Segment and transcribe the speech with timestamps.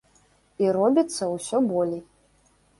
[0.63, 2.05] І робіцца ўсё болей.